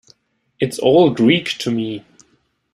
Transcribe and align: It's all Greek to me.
It's 0.59 0.79
all 0.79 1.11
Greek 1.11 1.49
to 1.59 1.69
me. 1.69 2.03